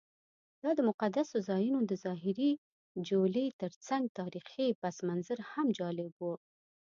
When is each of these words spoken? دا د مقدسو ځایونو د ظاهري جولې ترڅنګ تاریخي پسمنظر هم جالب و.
دا 0.63 0.71
د 0.75 0.79
مقدسو 0.89 1.37
ځایونو 1.49 1.85
د 1.87 1.93
ظاهري 2.05 2.51
جولې 3.07 3.45
ترڅنګ 3.61 4.03
تاریخي 4.19 4.67
پسمنظر 4.81 5.39
هم 5.51 5.67
جالب 5.77 6.13
و. 6.19 6.23